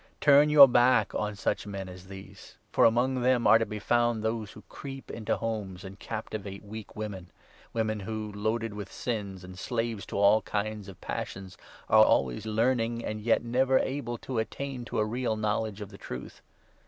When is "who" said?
4.53-4.63, 7.99-8.31